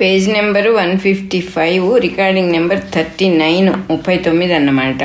[0.00, 5.02] Page number one fifty five recording number thirty nine ముప్పై తొమ్మిది అన్నమాట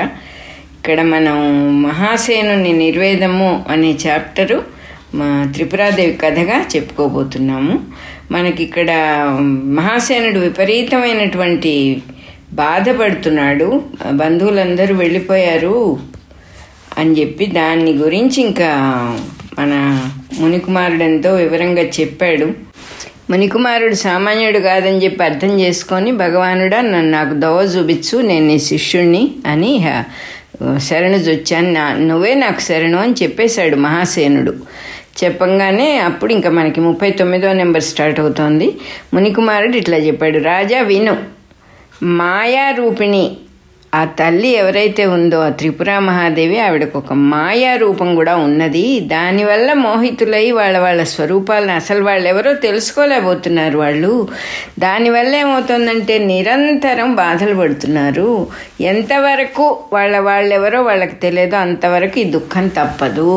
[0.78, 1.38] ఇక్కడ మనం
[1.82, 4.58] మహాసేనుని నిర్వేదము అనే చాప్టరు
[5.16, 7.76] మా త్రిపురాదేవి కథగా చెప్పుకోబోతున్నాము.
[8.32, 8.92] మనకి ఇక్కడ
[9.80, 12.02] మహాసేనుడు విపరీతమైనటువంటి
[12.54, 13.84] బాధపడుతున్నాడు.
[14.12, 16.00] బంధువులందరూ వెళ్ళిపోయారు
[16.98, 18.72] అని చెప్పి దాన్ని గురించి ఇంకా
[19.60, 19.74] మన
[20.40, 22.69] మునికుమారుడు ఎంతో వివరంగా చెప్పాడు.
[23.30, 29.78] మునికుమారుడు సామాన్యుడు కాదని చెప్పి అర్థం చేసుకొని భగవానుడా నన్ను నాకు దోవ చూపించు నేను నీ శిష్యుణ్ణి అని
[29.78, 30.04] హ-
[30.80, 34.54] శరణు చొచ్చాను నా నువ్వే నాకు శరణు అని చెప్పేశాడు మహాసేనుడు.
[35.24, 38.68] చెప్పంగానే అప్పుడు ఇంకా మనకి ముప్పై తొమ్మిదో నెంబర్ స్టార్ట్ అవుతోంది.
[39.14, 41.16] మునికుమారుడు ఇట్లా చెప్పాడు రాజా విను
[42.04, 43.24] మాయారూపిణి
[43.94, 49.00] ఆ తల్లి ఎవరైతే ఉందో ఆ త్రిపుర మహాదేవి ఆవిడకు ఒక మాయా రూపం కూడా ఉన్నది.
[49.06, 54.12] దానివల్ల మోహితులై వాళ్ళ వాళ్ళ స్వరూపాలను అసలు వాళ్ళు ఎవరో తెలుసుకోలేకపోతున్నారు వాళ్ళు.
[54.80, 58.30] దానివల్ల ఏమవుతుందంటే నిరంతరం బాధలు పడుతున్నారు.
[58.82, 63.34] ఎంతవరకు వాళ్ళ వాళ్ళెవరో వాళ్ళకి తెలియదో అంతవరకు ఈ దుఃఖం తప్పదు.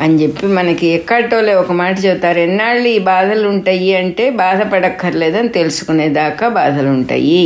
[0.00, 3.96] అని చెప్పి మనకి ఎక్కటోలే ఒక మాట చెబుతారు ఎన్నాళ్ళు ఈ బాధలు ఉంటాయి?
[3.96, 7.44] అంటే బాధపడక్కర్లేదని తెలుసుకునేదాకా బాధలు ఉంటాయి.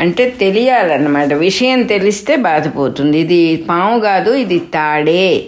[0.00, 1.32] అంటే తెలియాలన్నమాట.
[1.32, 3.18] విషయం తెలిస్తే బాధపోతుంది.
[3.18, 5.44] ఇది పాము కాదు ఇది తాడే.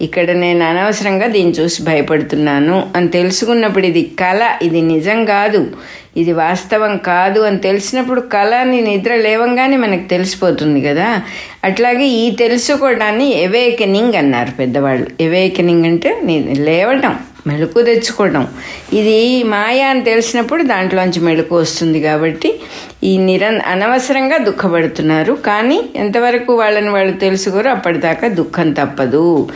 [0.00, 4.58] ఇక్కడ నేను అనవసరంగా దీన్ని చూసి భయపడుతున్నాను అని తెలుసుకున్నప్పుడు ఇది కళ.
[4.62, 5.72] ఇది నిజం కాదు.
[6.16, 11.20] ఇది వాస్తవం కాదు అని తెలిసినప్పుడు కళని నిద్ర లేవంగానే మనకు తెలిసిపోతుంది కదా.
[11.64, 15.06] అట్లాగే ఈ తెలుసుకోవడాన్ని ఎవేకెనింగ్ అన్నారు పెద్దవాళ్ళు.
[15.20, 16.20] ఎవేకెనింగ్ అంటే
[16.52, 17.14] లేవటం.
[17.46, 18.48] మెళుకు తెచ్చుకోవడం.
[18.92, 22.60] ఇది మాయా అని తెలిసినప్పుడు దాంట్లోంచి మెళుకు వస్తుంది కాబట్టి
[23.04, 25.32] ఈ నిరం అనవసరంగా దుఃఖపడుతున్నారు.
[25.32, 29.48] కానీ ఎంతవరకు వాళ్ళని వాళ్ళు తెలుసుకోరో అప్పటిదాకా దుఃఖం తప్పదు.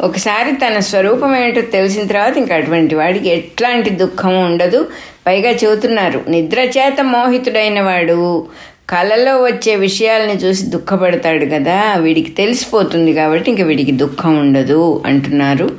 [0.00, 4.88] ఒకసారి తన స్వరూపం ఏంటో తెలిసిన తర్వాత ఇంకా అటువంటి వాడికి ఎట్లాంటి దుఃఖం ఉండదు.
[5.26, 8.46] పైగా చెబుతున్నారు నిద్ర చేత మోహితుడైన వాడు.
[8.88, 15.70] కలలో వచ్చే విషయాల్ని చూసి దుఃఖపడతాడు కదా వీడికి తెలిసిపోతుంది కాబట్టి ఇంక వీడికి దుఃఖం ఉండదు అంటున్నారు.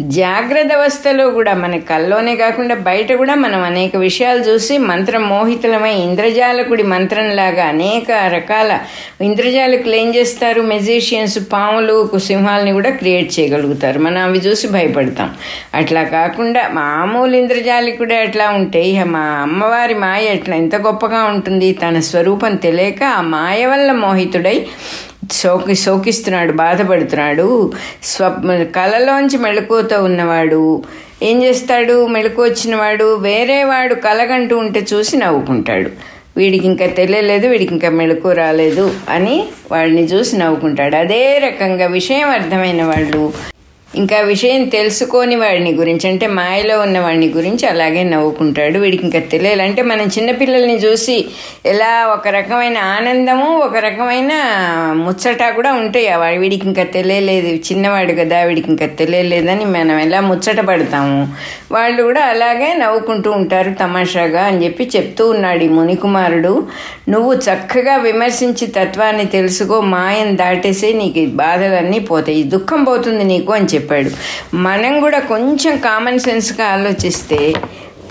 [0.00, 6.82] జాగ్రత్త అవస్థలో కూడా మన కల్లోనే కాకుండా బయట కూడా మనం అనేక విషయాలు చూసి మంత్రం మోహితులమై ఇంద్రజాలకుడి
[6.82, 8.78] మంత్రంలాగా అనేక రకాల
[9.20, 10.60] ఇంద్రజాలకులు ఏం చేస్తారు?
[10.60, 13.98] మెజీషియన్స్ పాములు సింహాలని కూడా క్రియేట్ చేయగలుగుతారు.
[13.98, 15.34] మనం అవి చూసి భయపడతాం.
[15.74, 20.56] అట్లా కాకుండా మామూలు ఇంద్రజాలికుడే అట్లా ఉంటే ఇక మా అమ్మవారి మాయ ఎట్లా?
[20.56, 21.72] ఎంత గొప్పగా ఉంటుంది.
[21.72, 24.66] తన స్వరూపం తెలియక ఆ మాయ వల్ల మోహితుడై
[25.32, 27.72] శోకి శోకిస్తున్నాడు బాధపడుతున్నాడు.
[28.02, 28.28] స్వ
[28.76, 30.82] కలలోంచి మెళకువతో ఉన్నవాడు.
[31.22, 32.06] ఏం చేస్తాడు?
[32.06, 33.14] మెళుకు వచ్చినవాడు.
[33.14, 35.90] వేరే వాడు కలగంటూ ఉంటే చూసి నవ్వుకుంటాడు.
[36.36, 40.96] వీడికి ఇంకా తెలియలేదు వీడికి ఇంకా మెళుకు రాలేదు అని వాడిని చూసి నవ్వుకుంటాడు.
[40.96, 43.51] అదే రకంగా విషయం అర్థమైన వాళ్ళు
[43.94, 48.78] ఇంకా విషయం తెలుసుకోని వాడిని గురించి అంటే మాయలో ఉన్న వాడిని గురించి అలాగే నవ్వుకుంటాడు.
[48.78, 49.62] వీడికి ఇంకా తెలియాలి.
[49.62, 51.26] అంటే మనం చిన్నపిల్లల్ని చూసి
[51.66, 54.30] ఎలా ఒక రకమైన ఆనందము ఒక రకమైన
[54.96, 56.16] ముచ్చట కూడా ఉంటాయి.
[56.16, 57.46] వాడి- వీడికి ఇంకా తెలియలేదు.
[57.46, 61.28] చిన్నవాడు కదా వీడికి ఇంకా తెలియలేదని మనం ఎలా ముచ్చట పడతాము?
[61.72, 66.66] వాళ్ళు కూడా అలాగే నవ్వుకుంటూ ఉంటారు తమాషాగా అని చెప్పి చెప్తూ ఉన్నాడు ఈ మునికుమారుడు.
[67.08, 69.80] నువ్వు చక్కగా విమర్శించి తత్వాన్ని తెలుసుకో.
[69.80, 72.42] మాయం దాటేసే నీకు బాధలన్నీ పోతాయి.
[72.42, 74.10] దుఃఖం పోతుంది నీకు అని చెప్పాడు.
[74.56, 77.54] మనం కూడా కొంచెం కామన్ సెన్స్గా ఆలోచిస్తే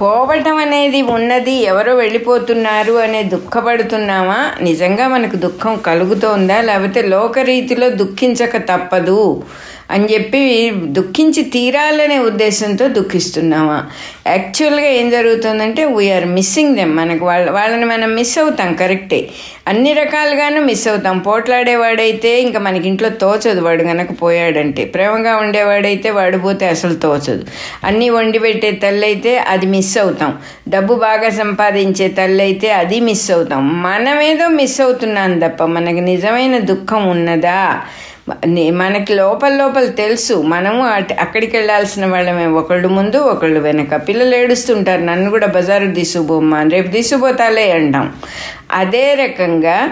[0.02, 4.52] పోవటం అనేది ఉన్నది ఎవరో వెళ్ళిపోతున్నారు అనే దుఃఖపడుతున్నామా?
[4.62, 6.62] నిజంగా మనకు దుఃఖం కలుగుతోందా?
[6.62, 9.44] లేకపోతే లోకరీతిలో దుఃఖించక తప్పదు.
[9.92, 13.80] అని చెప్పి దుఃఖించి తీరాలనే ఉద్దేశంతో దుఃఖిస్తున్నామా?
[14.28, 19.30] యాక్చువల్గా ఏం జరుగుతుందంటే వీఆర్ మిస్సింగ్ దెమ్ మనకు వాళ్ళ వాళ్ళని మనం మిస్ అవుతాం కరెక్టే
[19.68, 21.20] అన్ని రకాలుగాను మిస్ అవుతాం.
[21.20, 24.86] పోట్లాడేవాడైతే ఇంకా మనకి ఇంట్లో తోచదు వాడు కనుక పోయాడంటే.
[24.86, 27.46] ప్రేమగా ఉండేవాడైతే వాడు పోతే అసలు తోచదు.
[27.84, 30.38] అన్నీ వండి పెట్టే తల్లి అయితే అది మిస్ అవుతాం.
[30.70, 33.84] డబ్బు బాగా సంపాదించే తల్లి అయితే అది మిస్ అవుతాం.
[33.84, 37.82] మనమేదో మిస్ అవుతున్నాం తప్ప మనకి నిజమైన దుఃఖం ఉన్నదా?
[38.72, 40.34] మనకి లోపల లోపల తెలుసు.
[40.34, 40.84] మనము
[41.20, 42.46] అక్కడికి వెళ్ళాల్సిన వాళ్ళమే.
[42.46, 43.96] ఒకళ్ళు ముందు ఒకళ్ళు వెనక.
[44.08, 45.02] పిల్లలు ఏడుస్తుంటారు.
[45.02, 48.14] నన్ను కూడా బజారు తీసుకుపోమ్మా రేపు తీసుకుపోతాలే అంటాం.
[48.72, 49.92] అదే రకంగా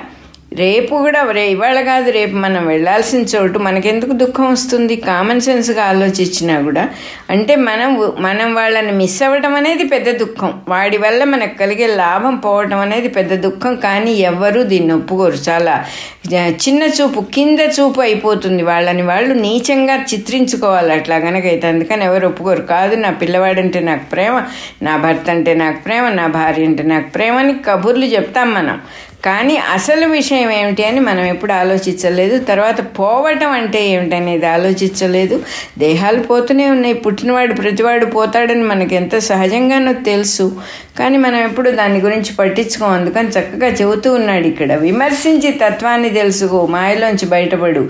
[0.54, 4.96] రేపు కూడా రే ఇవాళ కాదు రేపు మనం వెళ్ళాల్సిన చోటు మనకెందుకు దుఃఖం వస్తుంది?
[4.96, 6.90] కామన్ సెన్స్గా ఆలోచించినా కూడా.
[7.30, 10.54] అంటే మనం మనం వాళ్ళని మిస్ అవ్వటం అనేది పెద్ద దుఃఖం.
[10.68, 13.76] వాడి వల్ల మనకు కలిగే లాభం పోవటం అనేది పెద్ద దుఃఖం.
[13.76, 15.38] కానీ ఎవ్వరూ దీన్ని ఒప్పుకోరు.
[15.50, 15.86] చాలా
[16.34, 18.64] చిన్న చూపు కింద చూపు అయిపోతుంది.
[18.64, 21.68] వాళ్ళని వాళ్ళు నీచంగా చిత్రించుకోవాలి అట్లా గనకైతే.
[21.68, 22.62] అందుకని ఎవరు ఒప్పుకోరు.
[22.62, 24.44] కాదు నా పిల్లవాడంటే నాకు ప్రేమ
[24.82, 28.80] నా భర్త అంటే నాకు ప్రేమ నా భార్య అంటే నాకు ప్రేమ అని కబుర్లు చెప్తాం మనం.
[29.26, 32.44] కానీ అసలు విషయం ఏమిటి అని మనం ఎప్పుడు ఆలోచించలేదు.
[32.44, 35.44] తర్వాత పోవటం అంటే ఏమిటి అనేది ఆలోచించలేదు.
[35.78, 36.94] దేహాలు పోతూనే ఉన్నాయి.
[36.94, 40.62] పుట్టినవాడు ప్రతివాడు పోతాడని మనకి ఎంత సహజంగానో తెలుసు.
[41.00, 42.90] కానీ మనం ఎప్పుడు దాని గురించి పట్టించుకోం.
[42.90, 44.74] అందుకని చక్కగా చెబుతూ ఉన్నాడు ఇక్కడ.
[44.74, 46.66] విమర్శించి తత్వాన్ని తెలుసుకో.
[46.66, 47.90] మాయలోంచి బయటపడు.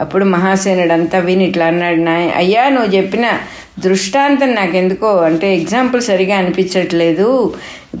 [0.00, 3.30] అప్పుడు మహాసేనుడు అంతా విని ఇట్లా అన్నాడు నా అయ్యా నువ్వు చెప్పిన
[3.78, 5.16] దృష్టాంతం నాకెందుకో?
[5.16, 7.54] అంటే ఎగ్జాంపుల్ సరిగా అనిపించట్లేదు.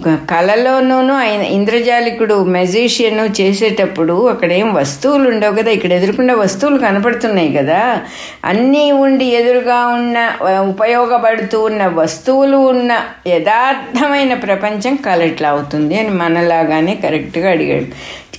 [0.06, 5.70] కళలోనూ ఆయన ఇంద్రజాలికుడు మెజీషియన్ చేసేటప్పుడు అక్కడ ఏం వస్తువులు ఉండవు కదా?
[5.70, 8.00] ఇక్కడ ఎదురుకుండా వస్తువులు కనపడుతున్నాయి కదా?
[8.44, 10.32] అన్నీ ఉండి ఎదురుగా ఉన్న
[10.68, 17.86] ఉపయోగపడుతూ ఉన్న వస్తువులు ఉన్న యథార్థమైన ప్రపంచం కళ ఎట్లా అవుతుంది అని మనలాగానే కరెక్ట్గా అడిగాడు.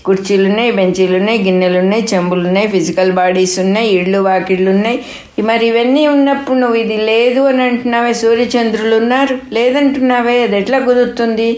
[0.05, 4.99] కుర్చీలు ఉన్నాయి బెంచీలు ఉన్నాయి గిన్నెలు ఉన్నాయి చెంబులు ఉన్నాయి ఫిజికల్ బాడీస్ ఉన్నాయి ఇళ్ళు వాకిళ్ళు ఉన్నాయి.
[5.43, 11.49] మరి ఇవన్నీ ఉన్నప్పుడు నువ్వు ఇది లేదు అని అంటున్నావే సూర్యచంద్రులు ఉన్నారు లేదంటున్నావే అది ఎట్లా కుదురుతుంది?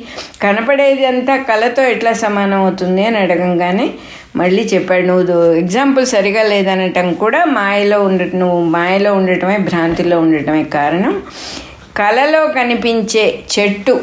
[0.44, 3.88] కనపడేది అంతా కళతో ఎట్లా సమానం అవుతుంది అని అడగంగానే
[4.36, 11.16] మళ్ళీ చెప్పాడు నువ్వు ఎగ్జాంపుల్ సరిగా లేదనటం కూడా మాయలో ఉండటం నువ్వు మాయలో ఉండటమే భ్రాంతిలో ఉండటమే కారణం.
[11.98, 13.96] కళలో కనిపించే చెట్టు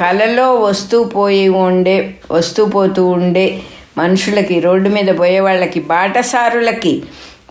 [0.00, 3.62] కళలో వస్తూ పోయి ఉండే వస్తూ పోతూ ఉండే
[3.98, 7.02] మనుషులకి రోడ్డు మీద పోయే వాళ్ళకి బాటసారులకి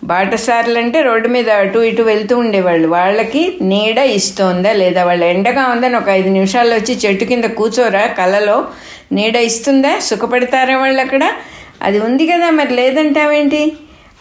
[0.04, 2.88] బాటసారులు అంటే రోడ్డు మీద అటు ఇటు వెళ్తూ ఉండేవాళ్ళు.
[2.88, 5.04] వాళ్ళకి నీడ ఇస్తోందా లేదా?
[5.04, 8.06] వాళ్ళ ఎండగా ఉందని ఒక ఐదు నిమిషాల్లో వచ్చి చెట్టు కింద కూర్చోరా?
[8.06, 8.66] కళలో
[9.12, 9.98] నీడ ఇస్తుందా?
[10.00, 11.24] సుఖపడతారా వాళ్ళు అక్కడ?
[11.82, 13.72] అది ఉంది కదా మరి లేదంటావేంటి?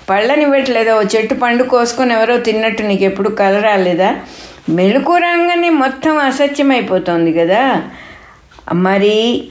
[0.09, 0.95] పళ్ళనివ్వట్లేదా?
[0.95, 4.15] ఓ చెట్టు పండు కోసుకొని ఎవరో తిన్నట్టు నీకు ఎప్పుడు కల రాలేదా?
[4.69, 7.63] మెలుకు రాగానే మొత్తం అసత్యమైపోతుంది కదా.
[8.74, 9.48] మరి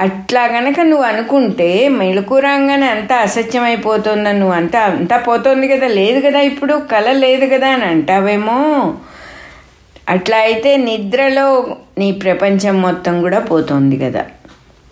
[0.00, 6.74] అట్లా గనక నువ్వు అనుకుంటే మెళుకురాగానే అంత అసత్యమైపోతుందని నువ్వు అంతా అంతా పోతుంది కదా లేదు కదా ఇప్పుడు
[6.74, 8.96] కళ లేదు కదా అని అంటావేమో.
[10.08, 14.24] అట్లా అయితే నిద్రలో నీ ప్రపంచం మొత్తం కూడా పోతుంది కదా.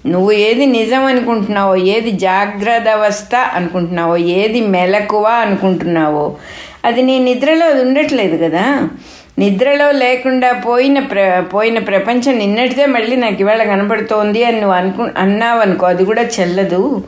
[0.06, 6.36] నువ్వు ఏది నిజం అనుకుంటున్నావో ఏది జాగ్రత్త అవస్థ అనుకుంటున్నావో ఏది మెలకువ అనుకుంటున్నావో
[6.84, 8.88] అది నీ నిద్రలో అది ఉండట్లేదు కదా.
[9.38, 15.60] నిద్రలో లేకుండా పోయిన ప్ర పోయిన ప్రపంచం నిన్నటిదే మళ్ళీ నాకు ఇవాళ కనబడుతోంది అని నువ్వు అనుకు అన్నావు
[15.60, 17.02] అనుకో అది కూడా చెల్లదు.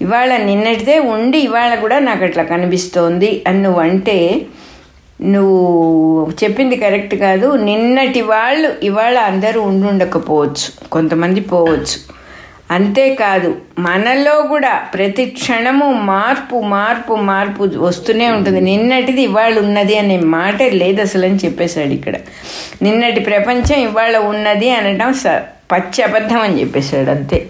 [0.00, 4.46] ఇవాళ నిన్నటిదే ఉండి ఇవాళ కూడా నాకు అట్లా కనిపిస్తోంది అని నువ్వు అంటే
[5.22, 7.56] నువ్వు చెప్పింది కరెక్ట్ కాదు.
[7.56, 10.88] నిన్నటి వాళ్ళు ఇవాళ అందరూ ఉండుండకపోవచ్చు.
[10.92, 12.19] కొంతమంది పోవచ్చు.
[12.70, 18.60] అంతేకాదు మనలో కూడా ప్రతి క్షణము మార్పు మార్పు మార్పు వస్తూనే ఉంటుంది.
[18.60, 22.16] నిన్నటిది ఇవాళ ఉన్నది అనే మాటే లేదు అసలు అని చెప్పేశాడు ఇక్కడ.
[22.82, 25.24] నిన్నటి ప్రపంచం ఇవాళ ఉన్నది అనడం స
[25.72, 27.46] పచ్చి అబద్ధం అని చెప్పేశాడు అంతే.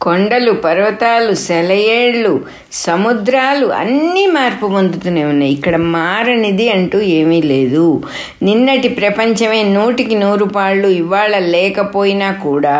[0.00, 5.52] కొండలు పర్వతాలు సెలయేళ్ళు సముద్రాలు అన్నీ మార్పు పొందుతూనే ఉన్నాయి.
[5.52, 8.02] ఇక్కడ మారనిది అంటూ ఏమీ లేదు.
[8.42, 12.78] నిన్నటి ప్రపంచమే నూటికి నూరు పాళ్ళు ఇవాళ లేకపోయినా కూడా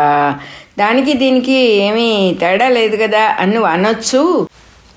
[0.79, 4.47] దానికి దీనికి ఏమీ తేడా లేదు కదా అని నువ్వు అనొచ్చు.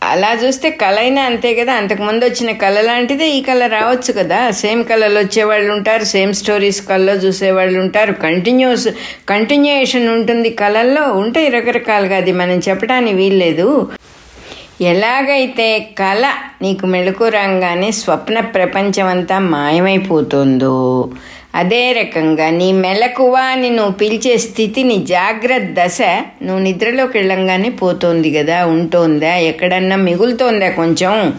[0.03, 1.73] అలా చూస్తే కళ అయినా అంతే కదా.
[1.73, 4.51] అంతకుముందు వచ్చిన కళ లాంటిదే ఈ కళ రావచ్చు కదా.
[4.51, 8.13] సేమ్ కళలు వచ్చేవాళ్ళు ఉంటారు సేమ్ స్టోరీస్ కళ్ళలో చూసేవాళ్ళు ఉంటారు.
[8.13, 8.89] కంటిన్యూస్
[9.29, 11.03] కంటిన్యూయేషన్ ఉంటుంది కళల్లో.
[11.03, 13.91] ఉంటాయి రకరకాలుగా అది మనం చెప్పడానికి వీల్లేదు.
[14.81, 15.67] ఎలాగైతే
[15.99, 16.33] కళ
[16.63, 20.75] నీకు మెళుకు రాగానే స్వప్న ప్రపంచం అంతా మాయమైపోతుందో
[21.55, 25.99] అదే రకంగా నీ మెలకువ అని నువ్వు పిలిచే స్థితిని జాగ్రత్త దశ
[26.43, 31.33] నువ్వు నిద్రలోకి వెళ్ళంగానే పోతోంది కదా ఉంటోందా ఎక్కడన్నా మిగులుతోందా కొంచెం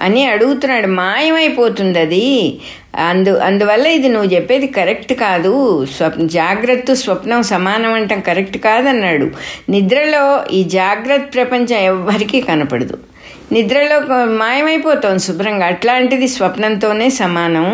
[0.00, 0.86] అని అడుగుతున్నాడు.
[0.86, 2.58] మాయమైపోతుంది అది.
[2.96, 5.86] అందు అందువల్ల ఇది నువ్వు చెప్పేది కరెక్ట్ కాదు.
[5.96, 8.20] స్వప్ జాగ్రత్త స్వప్నం సమానం అంటాం.
[8.20, 9.30] కరెక్ట్ కాదన్నాడు.
[9.68, 12.98] నిద్రలో ఈ జాగ్రత్త ప్రపంచం ఎవ్వరికీ కనపడదు.
[13.52, 15.66] నిద్రలో మాయమైపోతావు శుభ్రంగా.
[15.66, 17.64] అట్లాంటిది స్వప్నంతోనే సమానం.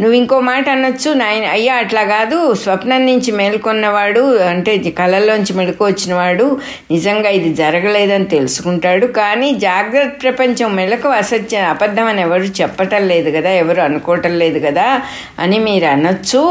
[0.00, 2.54] నువ్వు ఇంకో మాట అనొచ్చు నాయన అయ్యా అట్లా కాదు.
[2.54, 9.06] స్వప్నం నుంచి మేల్కొన్నవాడు అంటే కళల్లోంచి మెలకు వచ్చినవాడు నిజంగా ఇది జరగలేదని తెలుసుకుంటాడు.
[9.06, 15.00] కానీ జాగ్రత్త ప్రపంచం మెలకు అసత్య అబద్ధం అని ఎవరు చెప్పటం లేదు కదా ఎవరు అనుకోవటం లేదు కదా
[15.38, 16.42] అని మీరు అనొచ్చు.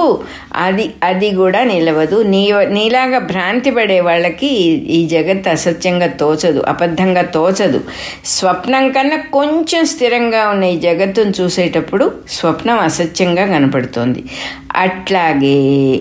[0.56, 2.24] అది అది కూడా నిలవదు.
[2.24, 4.48] నీ నీలాగా భ్రాంతి పడే వాళ్ళకి
[4.98, 7.82] ఈ జగత్ అసత్యంగా తోచదు అబద్ధంగా తోచదు.
[8.26, 14.24] స్వప్నం కన్నా కొంచెం స్థిరంగా ఉన్న ఈ జగత్తును చూసేటప్పుడు స్వప్నం అసత్యంగా కనపడుతోంది.
[14.76, 16.00] అట్లాగే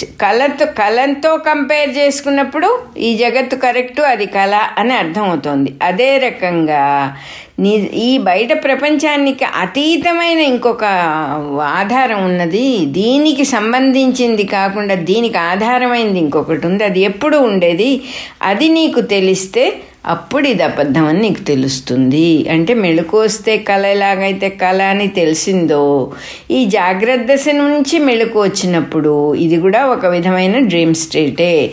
[0.00, 5.74] కళతో కళంతో కంపేర్ చేసుకున్నప్పుడు ఈ జగత్తు కరెక్టు అది కళ అని అర్థమవుతోంది.
[5.82, 7.16] అదే రకంగా
[7.58, 10.84] నీ ఈ బయట ప్రపంచానికి అతీతమైన ఇంకొక
[11.62, 16.84] ఆధారం ఉన్నది దీనికి సంబంధించింది కాకుండా దీనికి ఆధారమైంది ఇంకొకటి ఉంది.
[16.84, 18.00] అది ఎప్పుడు ఉండేది?
[18.42, 22.48] అది నీకు తెలిస్తే అప్పుడు ఇది అబద్ధం అని నీకు తెలుస్తుంది.
[22.50, 26.12] అంటే మెళుకు వస్తే కళ ఎలాగైతే కళ అని తెలిసిందో
[26.50, 31.72] ఈ జాగ్రత్త దశ నుంచి మెళుకు వచ్చినప్పుడు ఇది కూడా ఒక విధమైన డ్రీమ్ స్టేటే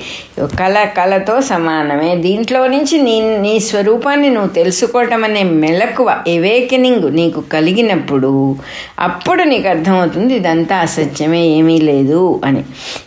[0.60, 2.16] కళ కళతో సమానమే.
[2.16, 8.56] దీంట్లో నుంచి నీ నీ స్వరూపాన్ని నువ్వు తెలుసుకోవటం అనే మెలకువ ఎవేకెనింగ్ నీకు కలిగినప్పుడు
[9.00, 12.64] అప్పుడు నీకు అర్థమవుతుంది ఇదంతా అసత్యమే ఏమీ లేదు అని.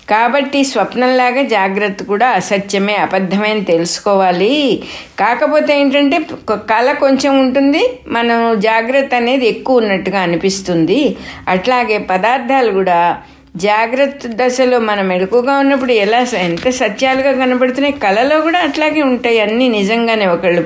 [0.08, 4.82] కాబట్టి స్వప్నంలాగా జాగ్రత్త కూడా అసత్యమే అబద్ధమే అని తెలుసుకోవాలి.
[5.18, 11.16] కాకపోతే ఏంటంటే కళ కొంచెం ఉంటుంది మనం జాగ్రత్త అనేది ఎక్కువ ఉన్నట్టుగా అనిపిస్తుంది.
[11.48, 13.18] అట్లాగే పదార్థాలు కూడా
[13.56, 19.40] జాగ్రత్త దశలో మనం మెలకుగా ఉన్నప్పుడు ఎలా ఎంత సత్యాలుగా కనబడుతున్నాయి కళలో కూడా అట్లాగే ఉంటాయి.
[19.40, 20.62] అన్నీ నిజంగానే ఒకళ్ళు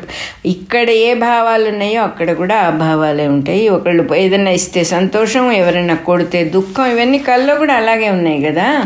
[0.46, 3.68] ఇక్కడ ఏ భావాలు ఉన్నాయో అక్కడ కూడా ఆ భావాలే ఉంటాయి.
[3.68, 8.84] ఒకళ్ళు ఏదైనా ఇస్తే సంతోషం ఎవరైనా కొడితే దుఃఖం ఇవన్నీ కళ్ళలో కూడా అలాగే ఉన్నాయి కదా.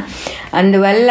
[0.55, 1.11] అందువల్ల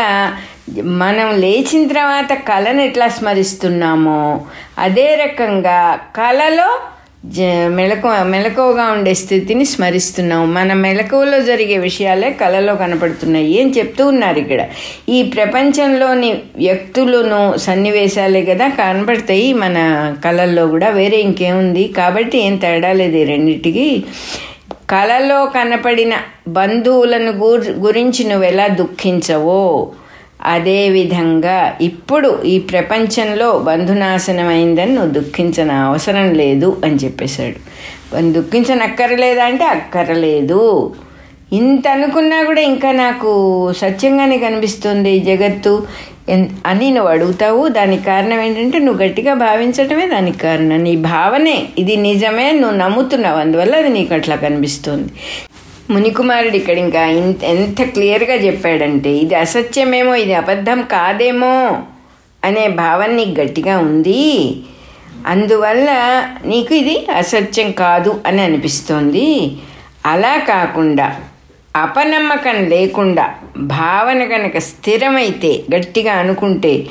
[0.78, 4.42] మనం లేచిన తర్వాత కళను ఎట్లా స్మరిస్తున్నామో
[4.78, 6.80] అదే రకంగా కళలో
[7.26, 14.40] జ మెలకు మెలకువగా ఉండే స్థితిని స్మరిస్తున్నాం మన మెలకువలో జరిగే విషయాలే కళలో కనపడుతున్నాయి ఏం చెప్తూ ఉన్నారు
[14.40, 14.68] ఇక్కడ.
[15.10, 19.54] ఈ ప్రపంచంలోని వ్యక్తులను సన్నివేశాలే కదా కనపడతాయి.
[19.54, 19.78] మన
[20.26, 21.88] కళల్లో కూడా వేరే ఇంకేముంది?
[21.88, 24.04] కాబట్టి ఏం తేడా లేదు రెండింటికి.
[24.90, 26.14] కళలో కనపడిన
[26.48, 27.32] బంధువులను
[27.70, 29.92] గురించి నువ్వు ఎలా దుఃఖించవో?
[30.42, 37.60] అదేవిధంగా ఇప్పుడు ఈ ప్రపంచంలో బంధునాశనమైందని నువ్వు దుఃఖించిన అవసరం లేదు అని చెప్పేశాడు.
[38.32, 40.96] దుఃఖించనక్కర్లేదా అంటే అక్కర్లేదు.
[41.54, 43.32] ఇంత అనుకున్నా కూడా ఇంకా నాకు
[43.78, 45.88] సత్యంగానే కనిపిస్తుంది జగత్తు
[46.66, 47.68] అని నువ్వు అడుగుతావు.
[47.68, 50.84] దానికి కారణం ఏంటంటే నువ్వు గట్టిగా భావించటమే దానికి కారణం.
[50.84, 53.38] నీ భావనే ఇది నిజమే నువ్వు నమ్ముతున్నావు.
[53.38, 55.10] అందువల్ల అది నీకు అట్లా కనిపిస్తుంది.
[55.92, 61.54] మునికుమారుడు ఇక్కడ ఇంకా ఇంత ఎంత క్లియర్గా చెప్పాడంటే ఇది అసత్యమేమో ఇది అబద్ధం కాదేమో
[62.44, 64.26] అనే భావన నీకు గట్టిగా ఉంది.
[65.28, 65.90] అందువల్ల
[66.46, 69.26] నీకు ఇది అసత్యం కాదు అని అనిపిస్తోంది.
[70.06, 71.08] అలా కాకుండా
[71.76, 73.26] అపనమ్మకం లేకుండా
[73.58, 76.88] భావన కనుక స్థిరమైతే గట్టిగా అనుకుంటే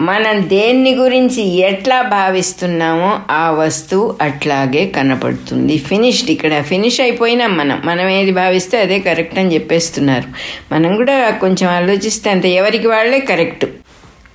[0.00, 5.78] మనం దేన్ని గురించి ఎట్లా భావిస్తున్నామో ఆ వస్తువు అట్లాగే కనపడుతుంది.
[5.78, 7.82] ఫినిష్డ్ ఇక్కడ ఫినిష్ అయిపోయినాం మనం.
[7.84, 10.24] మనం ఏది భావిస్తే అదే కరెక్ట్ అని చెప్పేస్తున్నారు.
[10.74, 12.46] మనం కూడా కొంచెం ఆలోచిస్తే అంత.
[12.46, 13.66] ఎవరికి వాళ్ళే కరెక్ట్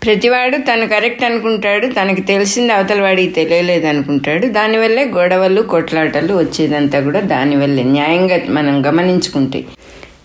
[0.06, 4.48] ప్రతివాడు తను కరెక్ట్ అనుకుంటాడు తనకి తెలిసింది అవతల వాడికి తెలియలేదు అనుకుంటాడు.
[4.48, 7.84] దానివల్లే గొడవలు కొట్లాటలు వచ్చేదంతా కూడా దానివల్లే.
[7.84, 9.63] న్యాయంగా మనం గమనించుకుంటే.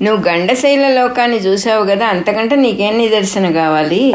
[0.03, 4.15] నువ్వు గండశైల లోకాన్ని చూసావు కదా అంతకంటే నీకేం నిదర్శన కావాలి?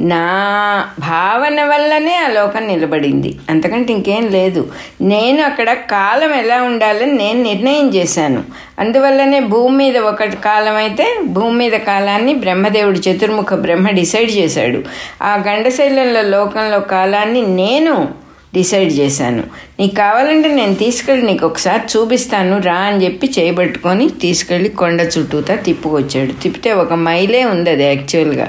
[0.00, 3.36] నా భావన వల్లనే ఆ లోకం నిలబడింది.
[3.50, 4.72] అంతకంటే ఇంకేం లేదు.
[5.00, 8.44] నేను అక్కడ కాలం ఎలా ఉండాలని నేను నిర్ణయం చేశాను.
[8.78, 14.82] అందువల్లనే భూమి మీద ఒక కాలం అయితే భూమి మీద కాలాన్ని బ్రహ్మదేవుడు చతుర్ముఖ బ్రహ్మ డిసైడ్ చేశాడు.
[15.22, 18.19] ఆ గండశైలంలో లోకంలో కాలాన్ని నేను
[18.54, 19.42] డిసైడ్ చేశాను.
[19.80, 26.32] నీకు కావాలంటే నేను తీసుకెళ్ళి నీకు ఒకసారి చూపిస్తాను రా అని చెప్పి చేయబట్టుకొని తీసుకెళ్ళి కొండ చుట్టూతా తిప్పుకొచ్చాడు.
[26.32, 28.48] తిప్పితే ఒక మైలే ఉంది అది యాక్చువల్గా.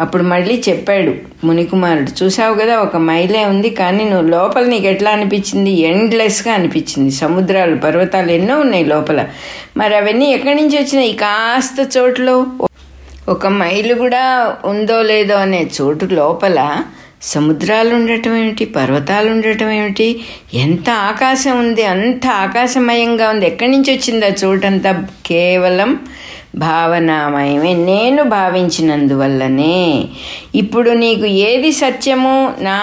[0.00, 1.14] అప్పుడు మళ్ళీ చెప్పాడు
[1.46, 5.70] మునికుమారుడు చూసావు కదా ఒక మైలే ఉంది కానీ నువ్వు లోపల నీకు ఎట్లా అనిపించింది?
[5.70, 7.10] ఎండ్లెస్గా అనిపించింది.
[7.10, 9.26] సముద్రాలు పర్వతాలు ఎన్నో ఉన్నాయి లోపల.
[9.76, 11.12] మరి అవన్నీ ఎక్కడి నుంచి వచ్చినాయి?
[11.12, 12.46] కాస్త చోట్లో.
[13.28, 16.82] ఒక మైలు కూడా ఉందో లేదో అనే చోటు లోపల
[17.22, 18.64] సముద్రాలు ఉండటం ఏమిటి?
[18.64, 20.20] పర్వతాలు ఉండటం ఏమిటి?
[20.54, 21.84] ఎంత ఆకాశం ఉంది?
[21.84, 23.46] అంత ఆకాశమయంగా ఉంది.
[23.46, 25.06] ఎక్కడి నుంచి వచ్చిందా చూడంతా చోటంతా?
[25.26, 25.98] కేవలం
[26.56, 27.74] భావనామయమే.
[27.74, 30.04] నేను భావించినందువల్లనే
[30.54, 32.76] ఇప్పుడు నీకు ఏది సత్యము నా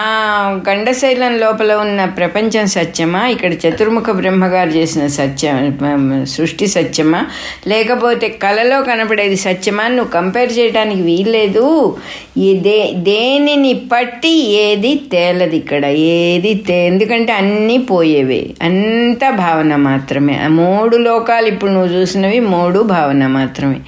[0.70, 7.26] గండశైలం లోపల ఉన్న ప్రపంచం సత్యమా ఇక్కడ చతుర్ముఖ బ్రహ్మగారు చేసిన సత్యం సృష్టి సత్యమా
[7.66, 11.96] లేకపోతే కళలో కనపడేది సత్యమా నువ్వు కంపేర్ చేయడానికి వీల్లేదు.
[12.36, 18.46] ఇదే దేనిని పట్టి ఏది తేలది ఇక్కడ ఏది తే ఎందుకంటే అన్నీ పోయేవే.
[18.62, 20.40] అంతా భావన మాత్రమే.
[20.48, 23.59] మూడు లోకాలు ఇప్పుడు నువ్వు చూసినవి మూడు భావన మాత్రమే.
[23.64, 23.80] మాత్రమే.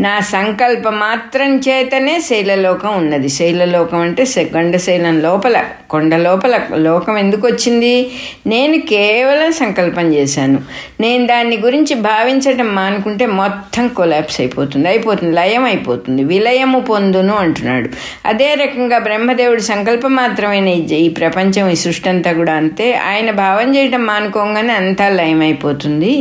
[0.00, 3.28] నా సంకల్ప మాత్రం చేతనే శైలలోకం ఉన్నది.
[3.28, 8.10] శైలలోకం అంటే కొండశైలం లోపల కొండ లోపల లోకం ఎందుకు వచ్చింది?
[8.46, 10.58] నేను కేవలం సంకల్పం చేశాను.
[11.00, 14.88] నేను దాన్ని గురించి భావించడం మానుకుంటే మొత్తం కొలాప్స్ అయిపోతుంది.
[14.88, 16.24] అయిపోతుంది లయం అయిపోతుంది.
[16.24, 17.88] విలయము పొందును అంటున్నాడు.
[18.24, 22.86] అదే రకంగా బ్రహ్మదేవుడు సంకల్పం మాత్రమే ఈ ప్రపంచం ఈ సృష్టి అంతా కూడా అంతే.
[22.92, 26.12] ఆయన భావం చేయడం మానుకోగానే అంతా లయం అయిపోతుంది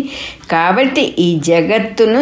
[0.52, 2.22] కాబట్టి ఈ జగత్తును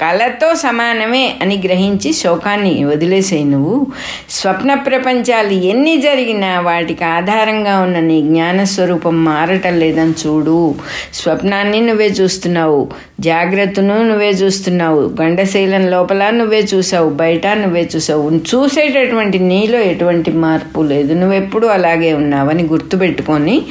[0.00, 3.86] కళతో సమానమే అని గ్రహించి శోకాన్ని వదిలేసేయి నువ్వు.
[4.30, 10.74] స్వప్న ప్రపంచాలు ఎన్ని జరిగినా వాటికి ఆధారంగా ఉన్న నీ జ్ఞానస్వరూపం మారటం లేదని చూడు.
[11.14, 12.88] స్వప్నాన్ని నువ్వే చూస్తున్నావు.
[13.20, 15.10] జాగ్రత్తను నువ్వే చూస్తున్నావు.
[15.22, 21.14] గండశీలం లోపల నువ్వే చూసావు బయట నువ్వే చూసావు చూసేటటువంటి నీలో ఎటువంటి మార్పు లేదు.
[21.14, 23.62] నువ్వెప్పుడు అలాగే ఉన్నావని గుర్తుపెట్టుకొని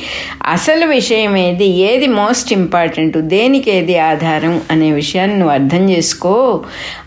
[0.50, 1.66] అసలు విషయం ఏది?
[1.66, 3.18] ఏది మోస్ట్ ఇంపార్టెంట్?
[3.18, 4.62] దేనికి ఏది ఆధారం?
[4.72, 6.13] అనే విషయాన్ని నువ్వు అర్థం చేసుకో.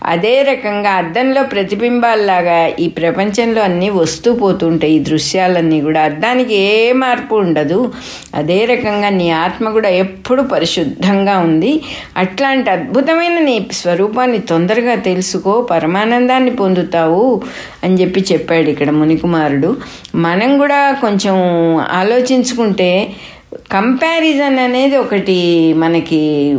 [0.05, 4.93] అదే రకంగా అద్దంలో ప్రతిబింబాల్లాగా ఈ ప్రపంచంలో అన్నీ వస్తూ పోతుంటాయి.
[4.93, 7.93] ఈ దృశ్యాలన్నీ కూడా అద్దానికి ఏ మార్పు ఉండదు.
[8.35, 11.81] అదే రకంగా నీ ఆత్మ కూడా ఎప్పుడు పరిశుద్ధంగా ఉంది.
[12.17, 15.63] అట్లాంటి అద్భుతమైన నీ స్వరూపాన్ని తొందరగా తెలుసుకో.
[15.63, 17.43] పరమానందాన్ని పొందుతావు
[17.85, 19.77] అని చెప్పి చెప్పాడు ఇక్కడ మునికుమారుడు.
[20.15, 21.37] మనం కూడా కొంచెం
[21.77, 23.13] ఆలోచించుకుంటే
[23.55, 25.37] కంపారిజన్ అనేది ఒకటి
[25.73, 26.55] మనకి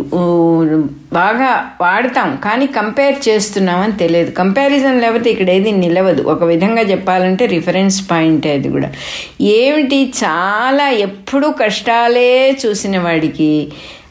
[1.14, 2.40] బాగా వాడతాం.
[2.44, 4.32] కానీ కంపేర్ చేస్తున్నామని తెలియదు.
[4.32, 6.22] కంపారిజన్ లేకపోతే ఇక్కడ ఏది నిలవదు.
[6.22, 8.92] ఒక విధంగా చెప్పాలంటే రిఫరెన్స్ పాయింట్ అది కూడా.
[9.42, 10.14] ఏమిటి?
[10.24, 13.68] చాలా ఎప్పుడూ కష్టాలే చూసిన వాడికి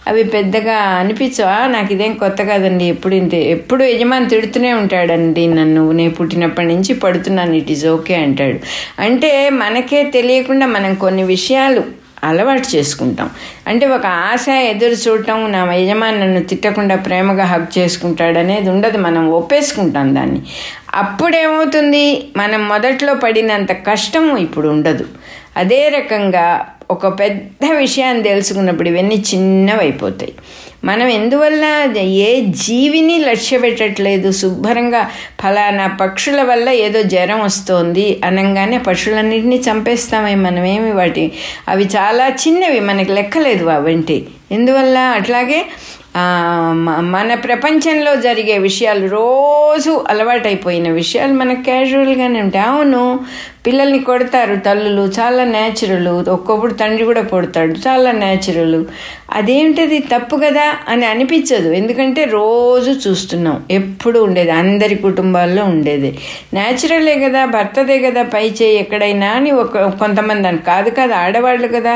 [0.06, 1.66] అవి పెద్దగా అనిపించవా.
[1.66, 2.84] నాకు ఇదేం కొత్త కాదండి.
[2.84, 5.92] ఎప్పుడు ఇంతే ఎప్పుడు యజమాని తిడుతూనే ఉంటాడండి నన్ను.
[5.92, 7.52] నేను పుట్టినప్పటి నుంచి పడుతున్నాను.
[7.52, 8.58] ఇట్ ఈజ్ ఓకే అంటాడు.
[8.98, 13.30] అంటే మనకే తెలియకుండా మనం కొన్ని విషయాలు అలవాటు చేసుకుంటాం.
[13.66, 18.98] అంటే ఒక ఆశ ఎదురు చూడటం నా యజమాని నన్ను తిట్టకుండా ప్రేమగా హక్ చేసుకుంటాడు అనేది ఉండదు.
[18.98, 20.42] మనం ఒప్పేసుకుంటాం దాన్ని.
[20.94, 22.28] అప్పుడేమవుతుంది?
[22.36, 25.06] మనం మొదట్లో పడినంత కష్టం ఇప్పుడు ఉండదు.
[25.56, 26.46] అదే రకంగా
[26.90, 30.34] ఒక పెద్ద విషయాన్ని తెలుసుకున్నప్పుడు ఇవన్నీ చిన్నవి అయిపోతాయి
[30.84, 31.64] మనం ఎందువల్ల
[32.00, 35.10] ఏ జీవిని లక్ష్య పెట్టట్లేదు శుభ్రంగా
[35.42, 41.32] ఫలానా పక్షుల వల్ల ఏదో జ్వరం వస్తోంది అనగానే పక్షులన్నింటినీ చంపేస్తామే మనమేమి వాటి?
[41.68, 44.98] అవి చాలా చిన్నవి మనకి లెక్కలేదు అవంటి ఎందువల్ల?
[44.98, 45.60] అట్లాగే
[47.14, 52.66] మన ప్రపంచంలో జరిగే విషయాలు రోజు అలవాటైపోయిన విషయాలు మనకు క్యాజువల్గానే ఉంటాయి.
[52.68, 53.02] అవును
[53.66, 58.76] పిల్లల్ని కొడతారు తల్లులు చాలా న్యాచురల్ ఒక్కొప్పుడు తండ్రి కూడా కొడతాడు చాలా న్యాచురల్
[59.38, 59.98] అదేంటది?
[60.12, 61.68] తప్పు కదా అని అనిపించదు.
[61.72, 63.56] ఎందుకంటే రోజు చూస్తున్నాం.
[63.70, 66.10] ఎప్పుడు ఉండేది అందరి కుటుంబాల్లో ఉండేది.
[66.54, 71.94] న్యాచురలే కదా భర్తదే కదా పై చేయి ఎక్కడైనా అని ఒక కొంతమంది అని కాదు కదా ఆడవాళ్ళు కదా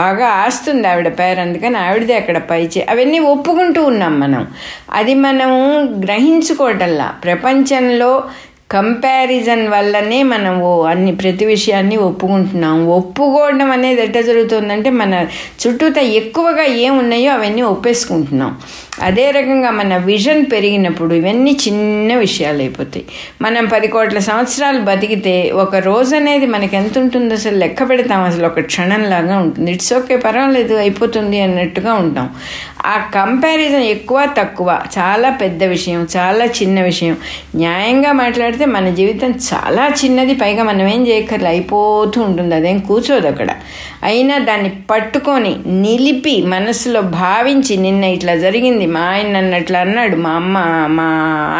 [0.00, 1.40] బాగా ఆస్తుంది ఆవిడ పేరు.
[1.40, 2.86] అందుకని ఆవిడదే అక్కడ పై చేయి.
[2.96, 4.46] అవన్నీ ఒప్పుకుంటూ ఉన్నాం మనం.
[4.92, 5.50] అది మనం
[6.04, 7.14] గ్రహించుకోవటంలా.
[7.24, 8.24] ప్రపంచంలో
[8.70, 12.88] కంపారిజన్ వల్లనే మనం ఓ అన్ని ప్రతి విషయాన్ని ఒప్పుకుంటున్నాం.
[12.88, 15.26] ఒప్పుకోవడం అనేది ఎట్లా జరుగుతుందంటే మన
[15.62, 18.56] చుట్టూత ఎక్కువగా ఏమున్నాయో అవన్నీ ఒప్పేసుకుంటున్నాం.
[19.02, 23.04] అదే రకంగా మన విజన్ పెరిగినప్పుడు ఇవన్నీ చిన్న విషయాలు అయిపోతాయి.
[23.42, 28.22] మనం పది కోట్ల సంవత్సరాలు బతికితే ఒక రోజు అనేది మనకి ఎంత ఉంటుందో అసలు లెక్క పెడతాం.
[28.22, 29.72] అసలు ఒక క్షణంలాగా ఉంటుంది.
[29.72, 32.30] ఇట్స్ ఓకే పర్వాలేదు అయిపోతుంది అన్నట్టుగా ఉంటాం.
[32.86, 37.16] ఆ కంపారిజన్ ఎక్కువ తక్కువ చాలా పెద్ద విషయం చాలా చిన్న విషయం.
[37.54, 40.34] న్యాయంగా మాట్లాడితే మన జీవితం చాలా చిన్నది.
[40.34, 42.54] పైగా మనం ఏం చేయక్కర్లే అయిపోతూ ఉంటుంది.
[42.54, 43.48] అదేం కూర్చోదు అక్కడ.
[44.06, 50.30] అయినా దాన్ని పట్టుకొని నిలిపి మనసులో భావించి నిన్న ఇట్లా జరిగింది మా ఆయన నన్ను అట్లా అన్నాడు మా
[50.30, 51.08] అమ్మ మా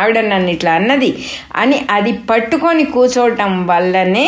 [0.01, 1.11] ఆవిడ నన్ను ఇట్లా అన్నది
[1.55, 4.27] అని అది పట్టుకొని కూర్చోవటం వల్లనే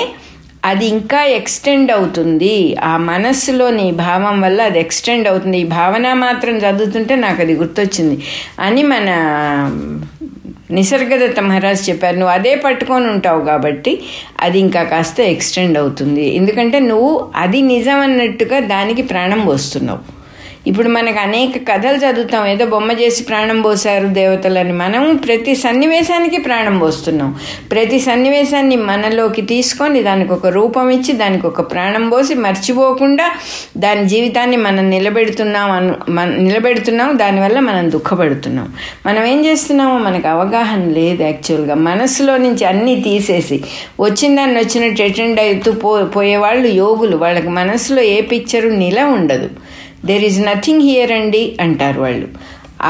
[0.65, 2.55] అది ఇంకా ఎక్స్టెండ్ అవుతుంది.
[2.83, 5.59] ఆ మనస్సులోని భావం వల్ల అది ఎక్స్టెండ్ అవుతుంది.
[5.59, 8.17] ఈ భావన మాత్రం చదువుతుంటే నాకు అది గుర్తొచ్చింది.
[8.61, 9.09] అని మన
[10.71, 14.03] నిసర్గదత్త మహారాజ్ చెప్పారు నువ్వు అదే పట్టుకొని ఉంటావు కాబట్టి
[14.41, 16.37] అది ఇంకా కాస్త ఎక్స్టెండ్ అవుతుంది.
[16.37, 20.18] ఎందుకంటే నువ్వు అది నిజం అన్నట్టుగా దానికి ప్రాణం పోస్తున్నావు.
[20.69, 22.47] ఇప్పుడు మనకు అనేక కథలు చదువుతాం.
[22.47, 24.73] ఏదో బొమ్మ చేసి ప్రాణం పోసారు దేవతలని.
[24.73, 27.35] మనం ప్రతి సన్నివేశానికి ప్రాణం పోస్తున్నాం.
[27.73, 33.33] ప్రతి సన్నివేశాన్ని మనలోకి తీసుకొని దానికి ఒక రూపం ఇచ్చి దానికి ఒక ప్రాణం పోసి మర్చిపోకుండా
[33.77, 37.19] దాని జీవితాన్ని మనం నిలబెడుతున్నాం అను మన నిలబెడుతున్నాం.
[37.19, 38.73] దానివల్ల మనం దుఃఖపడుతున్నాం.
[39.07, 41.75] మనం ఏం చేస్తున్నామో మనకు అవగాహన లేదు యాక్చువల్గా.
[41.75, 43.65] మనసులో నుంచి అన్నీ తీసేసి
[44.01, 47.17] వచ్చిన దాన్ని వచ్చినట్టు అటెండ్ అవుతూ పో పోయేవాళ్ళు యోగులు.
[47.17, 49.51] వాళ్ళకి మనసులో ఏ పిక్చరు నిల ఉండదు.
[50.05, 52.29] దెర్ ఈజ్ నథింగ్ హియర్ అండి అంటారు వాళ్ళు.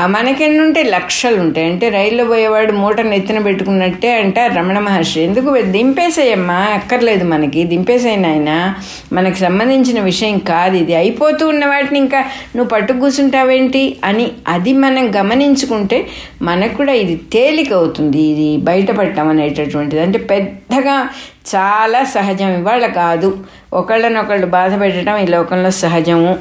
[0.07, 1.66] మనకెన్నుంటే లక్షలు ఉంటాయి.
[1.66, 5.21] అంటే రైల్లో పోయేవాడు మూట నెత్తిన పెట్టుకున్నట్టే అంటారు రమణ మహర్షి.
[5.21, 6.55] ఎందుకు దింపేసేయమ్మా?
[6.55, 7.64] అక్కర్లేదు మనకి.
[7.64, 8.75] దింపేసేయన ఆయన
[9.12, 10.94] మనకు సంబంధించిన విషయం కాదు ఇది.
[10.94, 12.18] అయిపోతూ ఉన్న వాటిని ఇంకా
[12.57, 16.07] నువ్వు పట్టు కూర్చుంటావేంటి అని అది మనం గమనించుకుంటే
[16.42, 18.21] మనకు కూడా ఇది తేలిక అవుతుంది.
[18.21, 20.03] ఇది బయటపడటం అనేటటువంటిది.
[20.03, 21.09] అంటే పెద్ద పెద్దగా
[21.57, 22.50] చాలా సహజం.
[22.50, 23.38] ఇవాళ కాదు.
[23.72, 26.38] ఒకళ్ళనొకళ్ళు బాధ పెట్టడం ఈ లోకంలో సహజము.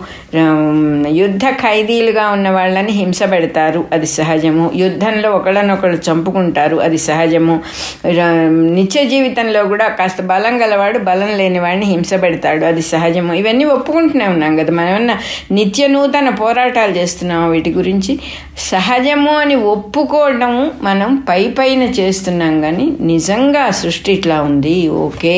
[1.09, 3.85] యుద్ధ ఖైదీలుగా ఉన్న వాళ్ళని హింస పెడతారు.
[3.91, 4.71] అది సహజము.
[4.75, 6.77] యుద్ధంలో ఒకళ్ళనొకళ్ళు చంపుకుంటారు.
[6.77, 7.61] అది సహజము.
[8.05, 12.65] ర- నిత్య జీవితంలో కూడా కాస్త బలం గలవాడు బలం లేని వాడిని హింస పెడతాడు.
[12.65, 13.33] అది సహజము.
[13.33, 14.73] ఇవన్నీ ఒప్పుకుంటూనే ఉన్నాం కదా.
[14.73, 15.17] మనం ఏమన్నా
[15.51, 18.19] నిత్య నూతన పోరాటాలు చేస్తున్నాం వీటి గురించి?
[18.57, 25.37] సహజము అని ఒప్పుకోవడము మనం పై పైన చేస్తున్నాం కానీ నిజంగా సృష్టి ఇట్లా ఉంది ఓకే.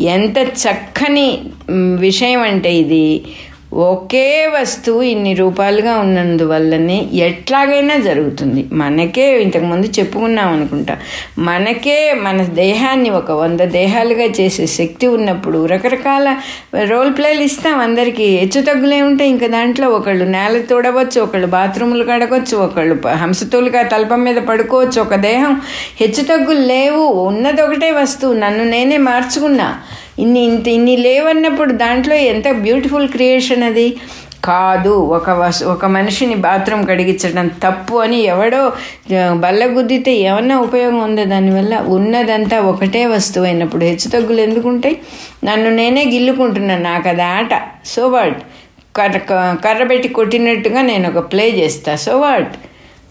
[0.00, 1.28] ఎంత చక్కని
[1.98, 3.06] విషయం అంటే ఇది.
[3.72, 8.66] ఒకే వస్తువు ఇన్ని రూపాలుగా ఉన్నందువల్లనే ఎట్లాగైనా జరుగుతుంది.
[8.72, 10.98] మనకే ఇంతకుముందు చెప్పుకున్నాం అనుకుంటా.
[11.38, 16.36] మనకే మన దేహాన్ని ఒక వంద దేహాలుగా చేసే శక్తి ఉన్నప్పుడు రకరకాల
[16.84, 18.24] రోల్ ప్లేలు ఇస్తాం అందరికీ.
[18.24, 19.30] హెచ్చు తగ్గులే ఉంటాయి.
[19.30, 25.00] ఇంకా దాంట్లో ఒకళ్ళు నేల తోడవచ్చు ఒకళ్ళు బాత్రూములు కడగవచ్చు ఒకళ్ళు హంసతోలుగా తలపం మీద పడుకోవచ్చు.
[25.00, 25.60] ఒక దేహం
[26.00, 27.06] హెచ్చు తగ్గులు లేవు.
[27.06, 28.34] ఉన్నదొకటే వస్తువు.
[28.34, 29.80] నన్ను నేనే మార్చుకున్నా.
[30.18, 33.88] ఇన్ని ఇంత ఇన్ని లేవన్నప్పుడు దాంట్లో ఎంత బ్యూటిఫుల్ క్రియేషన్ అది?
[34.44, 38.60] కాదు ఒక వస్ ఒక మనిషిని బాత్రూమ్ కడిగించడం తప్పు అని ఎవడో
[39.34, 41.24] బల్లగుద్దితే ఏమన్నా ఉపయోగం ఉందో?
[41.24, 44.96] దానివల్ల ఉన్నదంతా ఒకటే వస్తువు అయినప్పుడు హెచ్చు తగ్గులు ఎందుకుంటాయి?
[45.44, 47.52] నన్ను నేనే గిల్లుకుంటున్నాను నాకు అది ఆట.
[47.84, 48.38] సో వాట్
[48.96, 49.18] కర్ర
[49.64, 51.96] కర్ర పెట్టి కొట్టినట్టుగా నేను ఒక ప్లే చేస్తా.
[51.96, 52.54] సో వాట్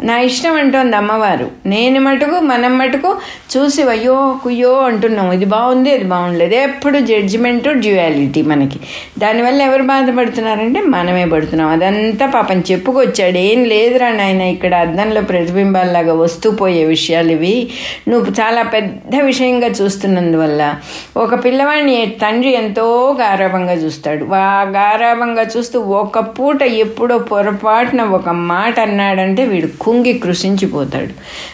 [0.04, 1.52] నా ఇష్టం అంటోంది అమ్మవారు.
[1.66, 3.16] నేను మటుకు మనం మటుకు
[3.58, 6.54] చూసి అయ్యో కుయ్యో అంటున్నాం ఇది బాగుంది అది బాగుండలేదు.
[6.54, 8.80] ఎప్పుడు జడ్జిమెంటు డ్యూయాలిటీ మనకి.
[9.20, 11.70] దానివల్ల ఎవరు బాధపడుతున్నారంటే మనమే పడుతున్నాం.
[11.70, 13.38] అదంతా పాపం చెప్పుకొచ్చాడు.
[13.38, 17.70] ఏం లేదురా నాయన ఇక్కడ అద్దంలో ప్రతిబింబాల్లాగా వస్తూ పోయే విషయాలు ఇవి.
[18.08, 20.76] నువ్వు చాలా పెద్ద విషయంగా చూస్తున్నందువల్ల
[21.18, 24.26] ఒక పిల్లవాడిని తండ్రి ఎంతో గారాభంగా చూస్తాడు.
[24.34, 31.14] ఆ గారాభంగా చూస్తూ ఒక పూట ఎప్పుడో పొరపాటున ఒక మాట అన్నాడంటే వీడు కుంగి కృషించిపోతాడు.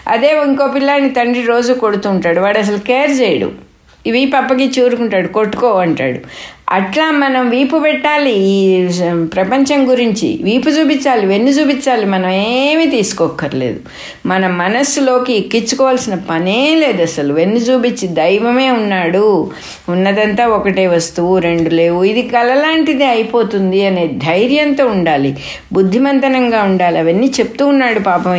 [0.10, 3.52] అదే ఇంకో పిల్లాడిని తండ్రి రోజు కొడుతుంటాడు వాడు అసలు కేర్ చేయడు.
[4.08, 6.20] ఇవి పప్పకి చూరుకుంటాడు కొట్టుకో అంటాడు
[6.70, 8.88] అట్లా మనం వీపు పెట్టాలి ఈ
[9.24, 10.40] ప్రపంచం గురించి.
[10.44, 13.80] వీపు చూపించాలి వెన్ను చూపించాలి మనం ఏమీ తీసుకోక్కర్లేదు.
[14.26, 17.34] మన మనస్సులోకి ఎక్కించుకోవాల్సిన పనే లేదు అసలు.
[17.34, 19.52] వెన్ను చూపించి దైవమే ఉన్నాడు.
[19.90, 22.04] ఉన్నదంతా ఒకటే వస్తువు రెండు లేవు.
[22.04, 25.38] ఇది కలలాంటిదే అయిపోతుంది అనే ధైర్యంతో ఉండాలి.
[25.74, 27.00] బుద్ధిమంతనంగా ఉండాలి.
[27.00, 28.32] అవన్నీ చెప్తూ ఉన్నాడు పాపం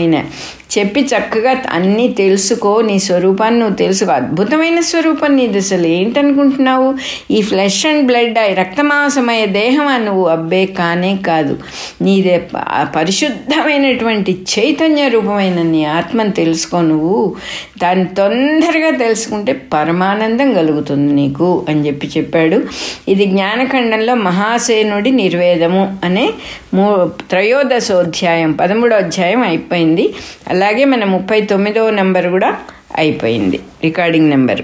[0.78, 4.12] చెప్పి చక్కగా అన్నీ తెలుసుకో నీ స్వరూపాన్ని నువ్వు తెలుసుకో.
[4.12, 5.86] అద్భుతమైన స్వరూపం నీది అసలు.
[5.86, 6.94] ఏంటనుకుంటున్నావు?
[7.30, 10.28] ఈ ఫ్లెష్ అండ్ బ్లడ్ రక్తమాంసమయ్యే దేహం నువ్వు?
[10.28, 11.58] అబ్బే కానే కాదు.
[12.02, 12.48] నీదే
[12.96, 17.36] పరిశుద్ధమైనటువంటి చైతన్య రూపమైన నీ ఆత్మను తెలుసుకో నువ్వు.
[17.82, 22.62] దాన్ని తొందరగా తెలుసుకుంటే పరమానందం కలుగుతుంది నీకు అని చెప్పి చెప్పాడు.
[23.08, 26.30] ఇది జ్ఞానఖండంలో మహాసేనుడి నిర్వేదము అనే
[26.74, 30.14] మూ త్రయోదశోధ్యాయం పదమూడో అధ్యాయం అయిపోయింది.
[30.48, 32.58] అలాగే మన ముప్పై తొమ్మిదవ నెంబర్ కూడా
[32.96, 34.62] అయిపోయింది రికార్డింగ్ నెంబర్.